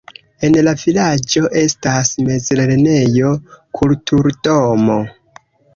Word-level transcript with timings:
En 0.47 0.55
la 0.67 0.71
vilaĝo 0.83 1.43
estas 1.63 2.15
mezlernejo, 2.31 3.37
kulturdomo. 3.83 5.03